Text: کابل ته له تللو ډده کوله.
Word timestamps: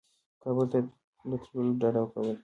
کابل 0.41 0.65
ته 0.71 0.79
له 1.29 1.35
تللو 1.41 1.71
ډده 1.81 2.03
کوله. 2.11 2.33